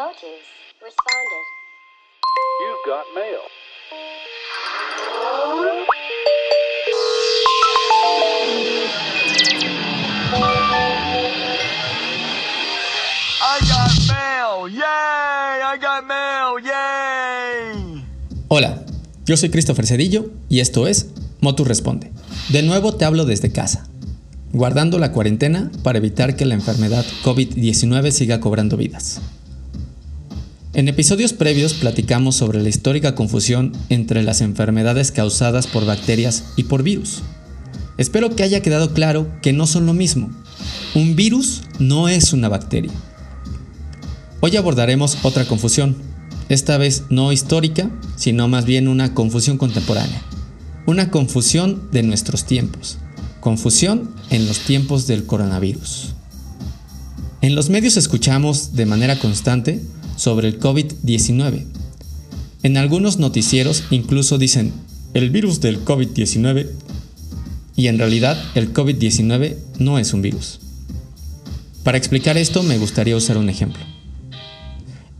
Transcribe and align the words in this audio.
Motus 0.00 0.46
responded. 0.80 1.44
You've 2.62 2.84
got 2.86 3.04
mail. 3.14 3.42
I 13.42 13.58
got 13.68 13.92
mail! 14.08 14.68
Yay! 14.70 14.80
I 14.80 15.76
got 15.78 16.06
mail! 16.06 16.58
Yay! 16.64 18.04
Hola, 18.48 18.82
yo 19.26 19.36
soy 19.36 19.50
Christopher 19.50 19.86
Cedillo 19.86 20.30
y 20.48 20.60
esto 20.60 20.86
es 20.86 21.10
Motus 21.42 21.68
Responde. 21.68 22.10
De 22.48 22.62
nuevo 22.62 22.94
te 22.94 23.04
hablo 23.04 23.26
desde 23.26 23.52
casa, 23.52 23.86
guardando 24.54 24.98
la 24.98 25.12
cuarentena 25.12 25.70
para 25.82 25.98
evitar 25.98 26.36
que 26.36 26.46
la 26.46 26.54
enfermedad 26.54 27.04
COVID-19 27.22 28.12
siga 28.12 28.40
cobrando 28.40 28.78
vidas. 28.78 29.20
En 30.72 30.86
episodios 30.86 31.32
previos 31.32 31.74
platicamos 31.74 32.36
sobre 32.36 32.62
la 32.62 32.68
histórica 32.68 33.16
confusión 33.16 33.72
entre 33.88 34.22
las 34.22 34.40
enfermedades 34.40 35.10
causadas 35.10 35.66
por 35.66 35.84
bacterias 35.84 36.44
y 36.54 36.64
por 36.64 36.84
virus. 36.84 37.22
Espero 37.98 38.36
que 38.36 38.44
haya 38.44 38.62
quedado 38.62 38.94
claro 38.94 39.28
que 39.42 39.52
no 39.52 39.66
son 39.66 39.86
lo 39.86 39.94
mismo. 39.94 40.30
Un 40.94 41.16
virus 41.16 41.62
no 41.80 42.08
es 42.08 42.32
una 42.32 42.48
bacteria. 42.48 42.92
Hoy 44.38 44.56
abordaremos 44.56 45.18
otra 45.24 45.44
confusión, 45.44 45.96
esta 46.48 46.78
vez 46.78 47.02
no 47.10 47.32
histórica, 47.32 47.90
sino 48.14 48.46
más 48.46 48.64
bien 48.64 48.86
una 48.86 49.12
confusión 49.12 49.58
contemporánea. 49.58 50.22
Una 50.86 51.10
confusión 51.10 51.90
de 51.90 52.04
nuestros 52.04 52.44
tiempos. 52.44 52.98
Confusión 53.40 54.14
en 54.30 54.46
los 54.46 54.60
tiempos 54.60 55.08
del 55.08 55.26
coronavirus. 55.26 56.14
En 57.40 57.56
los 57.56 57.70
medios 57.70 57.96
escuchamos 57.96 58.76
de 58.76 58.86
manera 58.86 59.18
constante 59.18 59.82
sobre 60.20 60.48
el 60.48 60.60
COVID-19. 60.60 61.64
En 62.62 62.76
algunos 62.76 63.18
noticieros 63.18 63.84
incluso 63.90 64.36
dicen 64.36 64.70
el 65.14 65.30
virus 65.30 65.62
del 65.62 65.82
COVID-19 65.82 66.68
y 67.74 67.86
en 67.86 67.98
realidad 67.98 68.38
el 68.54 68.74
COVID-19 68.74 69.56
no 69.78 69.98
es 69.98 70.12
un 70.12 70.20
virus. 70.20 70.60
Para 71.84 71.96
explicar 71.96 72.36
esto 72.36 72.62
me 72.62 72.76
gustaría 72.76 73.16
usar 73.16 73.38
un 73.38 73.48
ejemplo. 73.48 73.82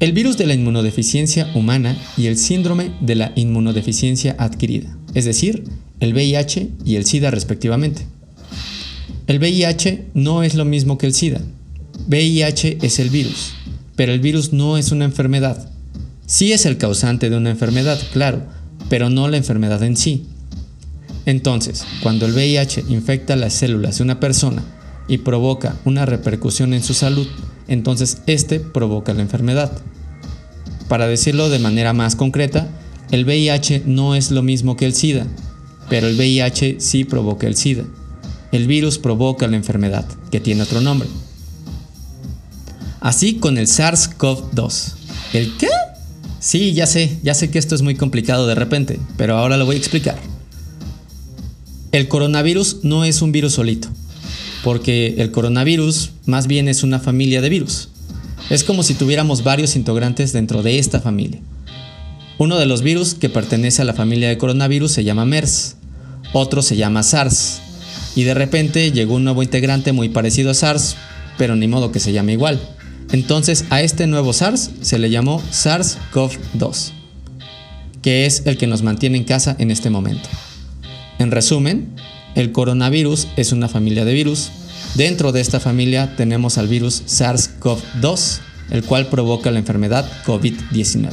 El 0.00 0.12
virus 0.12 0.36
de 0.36 0.46
la 0.46 0.52
inmunodeficiencia 0.52 1.50
humana 1.54 1.96
y 2.18 2.26
el 2.26 2.36
síndrome 2.36 2.92
de 3.00 3.14
la 3.14 3.32
inmunodeficiencia 3.36 4.36
adquirida, 4.38 4.94
es 5.14 5.24
decir, 5.24 5.64
el 6.00 6.12
VIH 6.12 6.68
y 6.84 6.96
el 6.96 7.06
SIDA 7.06 7.30
respectivamente. 7.30 8.06
El 9.26 9.38
VIH 9.38 10.08
no 10.12 10.42
es 10.42 10.54
lo 10.54 10.66
mismo 10.66 10.98
que 10.98 11.06
el 11.06 11.14
SIDA. 11.14 11.40
VIH 12.06 12.78
es 12.82 12.98
el 12.98 13.08
virus, 13.08 13.54
pero 13.96 14.12
el 14.12 14.20
virus 14.20 14.52
no 14.52 14.78
es 14.78 14.92
una 14.92 15.04
enfermedad. 15.04 15.70
Sí 16.26 16.52
es 16.52 16.66
el 16.66 16.78
causante 16.78 17.30
de 17.30 17.36
una 17.36 17.50
enfermedad, 17.50 18.00
claro, 18.12 18.42
pero 18.88 19.10
no 19.10 19.28
la 19.28 19.36
enfermedad 19.36 19.82
en 19.82 19.96
sí. 19.96 20.26
Entonces, 21.26 21.84
cuando 22.02 22.26
el 22.26 22.32
VIH 22.32 22.84
infecta 22.88 23.36
las 23.36 23.52
células 23.52 23.98
de 23.98 24.04
una 24.04 24.20
persona 24.20 24.62
y 25.08 25.18
provoca 25.18 25.76
una 25.84 26.06
repercusión 26.06 26.72
en 26.72 26.82
su 26.82 26.94
salud, 26.94 27.26
entonces 27.68 28.18
este 28.26 28.60
provoca 28.60 29.12
la 29.12 29.22
enfermedad. 29.22 29.72
Para 30.88 31.06
decirlo 31.06 31.50
de 31.50 31.58
manera 31.58 31.92
más 31.92 32.16
concreta, 32.16 32.68
el 33.10 33.24
VIH 33.24 33.82
no 33.86 34.14
es 34.14 34.30
lo 34.30 34.42
mismo 34.42 34.76
que 34.76 34.86
el 34.86 34.94
SIDA, 34.94 35.26
pero 35.88 36.06
el 36.06 36.16
VIH 36.16 36.76
sí 36.80 37.04
provoca 37.04 37.46
el 37.46 37.56
SIDA. 37.56 37.84
El 38.52 38.66
virus 38.66 38.98
provoca 38.98 39.46
la 39.46 39.56
enfermedad, 39.56 40.06
que 40.30 40.40
tiene 40.40 40.62
otro 40.62 40.80
nombre. 40.80 41.08
Así 43.00 43.34
con 43.34 43.56
el 43.56 43.66
SARS-CoV-2. 43.66 44.92
¿El 45.32 45.56
qué? 45.56 45.68
Sí, 46.38 46.72
ya 46.74 46.86
sé, 46.86 47.18
ya 47.22 47.34
sé 47.34 47.50
que 47.50 47.58
esto 47.58 47.74
es 47.74 47.82
muy 47.82 47.94
complicado 47.94 48.46
de 48.46 48.54
repente, 48.54 49.00
pero 49.16 49.36
ahora 49.36 49.56
lo 49.56 49.66
voy 49.66 49.76
a 49.76 49.78
explicar. 49.78 50.18
El 51.92 52.08
coronavirus 52.08 52.78
no 52.82 53.04
es 53.04 53.20
un 53.20 53.32
virus 53.32 53.54
solito, 53.54 53.88
porque 54.62 55.16
el 55.18 55.32
coronavirus 55.32 56.10
más 56.26 56.46
bien 56.46 56.68
es 56.68 56.82
una 56.82 57.00
familia 57.00 57.40
de 57.40 57.48
virus. 57.48 57.88
Es 58.48 58.64
como 58.64 58.82
si 58.82 58.94
tuviéramos 58.94 59.44
varios 59.44 59.76
integrantes 59.76 60.32
dentro 60.32 60.62
de 60.62 60.78
esta 60.78 61.00
familia. 61.00 61.40
Uno 62.38 62.58
de 62.58 62.66
los 62.66 62.82
virus 62.82 63.14
que 63.14 63.28
pertenece 63.28 63.82
a 63.82 63.84
la 63.84 63.94
familia 63.94 64.28
de 64.28 64.38
coronavirus 64.38 64.92
se 64.92 65.04
llama 65.04 65.24
MERS, 65.24 65.76
otro 66.32 66.62
se 66.62 66.76
llama 66.76 67.02
SARS, 67.02 67.60
y 68.14 68.24
de 68.24 68.34
repente 68.34 68.92
llegó 68.92 69.14
un 69.14 69.24
nuevo 69.24 69.42
integrante 69.42 69.92
muy 69.92 70.08
parecido 70.08 70.50
a 70.50 70.54
SARS, 70.54 70.96
pero 71.38 71.56
ni 71.56 71.68
modo 71.68 71.92
que 71.92 72.00
se 72.00 72.12
llame 72.12 72.32
igual. 72.32 72.60
Entonces 73.12 73.64
a 73.70 73.82
este 73.82 74.06
nuevo 74.06 74.32
SARS 74.32 74.70
se 74.82 74.98
le 74.98 75.10
llamó 75.10 75.42
SARS-CoV-2, 75.50 76.92
que 78.02 78.26
es 78.26 78.42
el 78.46 78.56
que 78.56 78.66
nos 78.66 78.82
mantiene 78.82 79.18
en 79.18 79.24
casa 79.24 79.56
en 79.58 79.70
este 79.70 79.90
momento. 79.90 80.28
En 81.18 81.30
resumen, 81.30 81.88
el 82.34 82.52
coronavirus 82.52 83.26
es 83.36 83.52
una 83.52 83.68
familia 83.68 84.04
de 84.04 84.14
virus. 84.14 84.50
Dentro 84.94 85.32
de 85.32 85.40
esta 85.40 85.58
familia 85.58 86.14
tenemos 86.16 86.56
al 86.56 86.68
virus 86.68 87.02
SARS-CoV-2, 87.06 88.38
el 88.70 88.84
cual 88.84 89.08
provoca 89.08 89.50
la 89.50 89.58
enfermedad 89.58 90.08
COVID-19. 90.24 91.10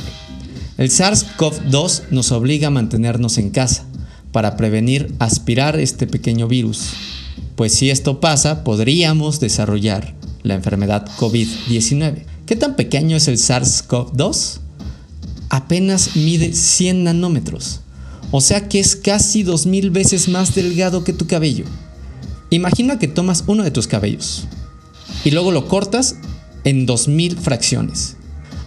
El 0.78 0.90
SARS-CoV-2 0.90 2.04
nos 2.12 2.32
obliga 2.32 2.68
a 2.68 2.72
mantenernos 2.72 3.40
en 3.40 3.50
casa 3.50 3.86
para 4.32 4.56
prevenir 4.56 5.16
aspirar 5.18 5.80
este 5.80 6.06
pequeño 6.06 6.48
virus, 6.48 6.92
pues 7.56 7.74
si 7.74 7.90
esto 7.90 8.20
pasa 8.20 8.64
podríamos 8.64 9.40
desarrollar 9.40 10.17
la 10.48 10.56
enfermedad 10.56 11.08
COVID-19. 11.18 12.26
¿Qué 12.46 12.56
tan 12.56 12.76
pequeño 12.76 13.18
es 13.18 13.28
el 13.28 13.38
SARS-CoV-2? 13.38 14.60
Apenas 15.50 16.16
mide 16.16 16.54
100 16.54 17.04
nanómetros, 17.04 17.82
o 18.32 18.42
sea 18.42 18.68
que 18.68 18.80
es 18.80 18.96
casi 18.96 19.44
2000 19.44 19.92
veces 19.92 20.28
más 20.28 20.56
delgado 20.56 21.04
que 21.04 21.14
tu 21.14 21.28
cabello. 21.28 21.66
Imagina 22.50 23.00
que 23.00 23.08
tomas 23.08 23.44
uno 23.48 23.64
de 23.64 23.72
tus 23.72 23.88
cabellos 23.88 24.46
y 25.24 25.32
luego 25.32 25.52
lo 25.52 25.68
cortas 25.68 26.16
en 26.64 26.86
2000 26.86 27.38
fracciones. 27.38 28.16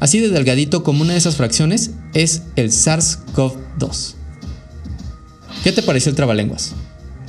Así 0.01 0.19
de 0.21 0.31
delgadito 0.31 0.83
como 0.83 1.03
una 1.03 1.13
de 1.13 1.19
esas 1.19 1.37
fracciones 1.37 1.91
es 2.15 2.43
el 2.57 2.71
SARS-CoV-2. 2.71 4.15
¿Qué 5.63 5.73
te 5.73 5.83
pareció 5.83 6.09
el 6.11 6.17
trabalenguas? 6.17 6.73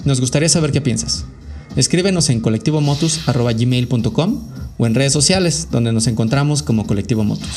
Nos 0.06 0.22
gustaría 0.22 0.47
saber 0.47 0.72
qué 0.72 0.79
piensas. 0.79 1.25
Escríbenos 1.76 2.30
en 2.30 2.42
colectivomotus.gmail.com 2.42 4.40
o 4.78 4.86
en 4.86 4.96
redes 4.96 5.14
sociales 5.14 5.68
donde 5.72 5.94
nos 5.94 6.08
encontramos 6.08 6.64
como 6.64 6.86
Colectivo 6.86 7.24
Motus. 7.24 7.48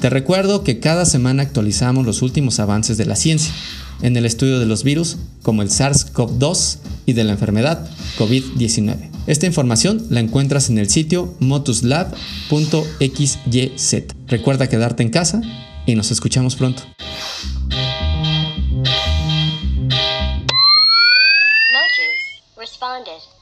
Te 0.00 0.10
recuerdo 0.10 0.64
que 0.64 0.80
cada 0.80 1.06
semana 1.06 1.42
actualizamos 1.42 2.04
los 2.04 2.22
últimos 2.22 2.60
avances 2.60 2.98
de 2.98 3.06
la 3.06 3.16
ciencia 3.16 3.54
en 4.02 4.16
el 4.16 4.26
estudio 4.26 4.58
de 4.58 4.66
los 4.66 4.84
virus 4.84 5.16
como 5.42 5.62
el 5.62 5.70
SARS-CoV-2 5.70 6.78
y 7.06 7.12
de 7.14 7.24
la 7.24 7.32
enfermedad 7.32 7.88
COVID-19. 8.18 9.10
Esta 9.26 9.46
información 9.46 10.04
la 10.10 10.20
encuentras 10.20 10.68
en 10.68 10.78
el 10.78 10.90
sitio 10.90 11.34
motuslab.xyz. 11.40 12.14
Recuerda 14.26 14.68
quedarte 14.68 15.02
en 15.02 15.10
casa 15.10 15.40
y 15.86 15.94
nos 15.94 16.10
escuchamos 16.10 16.56
pronto. 16.56 16.82
responded. 22.94 23.33